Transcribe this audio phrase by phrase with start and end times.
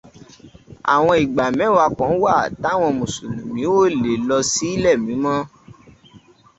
[0.93, 5.37] Àwọn ìgbà mẹ́wàá kan wà táwọn mùsùlùmí ò lè lọ sílẹ̀ mímọ́.